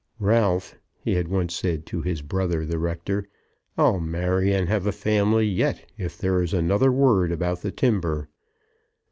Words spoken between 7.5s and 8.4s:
the timber."